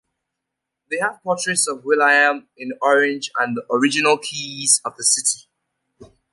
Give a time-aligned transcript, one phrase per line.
[0.89, 5.47] They have portraits of William of Orange and the original keys of the city.